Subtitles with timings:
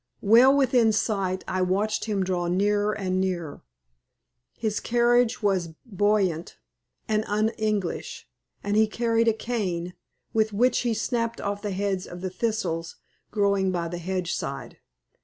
[0.23, 3.61] Well within sight, I watched him draw nearer and nearer.
[4.57, 6.57] His carriage was buoyant
[7.07, 8.27] and un English,
[8.63, 9.93] and he carried a cane,
[10.33, 12.95] with which he snapped off the heads of the thistles
[13.29, 14.79] growing by the hedge side.